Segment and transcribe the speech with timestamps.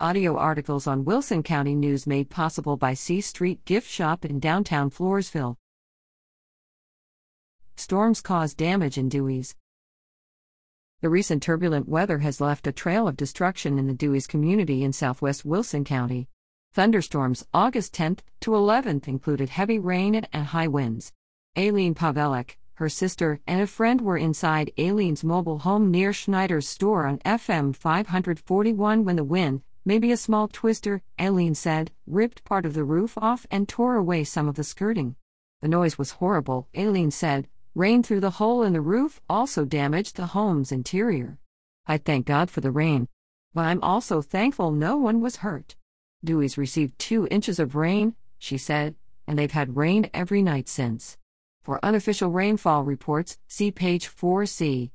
[0.00, 4.90] Audio articles on Wilson County News made possible by C Street Gift Shop in downtown
[4.90, 5.54] Floresville.
[7.76, 9.54] Storms cause damage in Dewees.
[11.00, 14.92] The recent turbulent weather has left a trail of destruction in the Dewees community in
[14.92, 16.26] southwest Wilson County.
[16.72, 21.12] Thunderstorms August 10th to 11th included heavy rain and high winds.
[21.56, 27.06] Aileen Pavelek, her sister, and a friend were inside Aileen's mobile home near Schneider's store
[27.06, 32.74] on FM 541 when the wind, maybe a small twister, Aileen said, ripped part of
[32.74, 35.16] the roof off and tore away some of the skirting.
[35.62, 37.48] The noise was horrible, Aileen said.
[37.74, 41.38] Rain through the hole in the roof also damaged the home's interior.
[41.86, 43.08] I thank God for the rain.
[43.52, 45.76] But I'm also thankful no one was hurt.
[46.24, 48.94] Dewees received two inches of rain, she said,
[49.26, 51.18] and they've had rain every night since.
[51.62, 54.90] For unofficial rainfall reports, see page 4C.